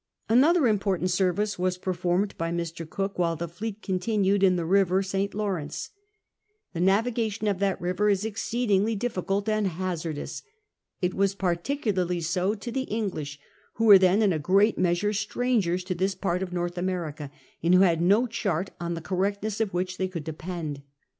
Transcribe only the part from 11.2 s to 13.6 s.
particularly so to the English,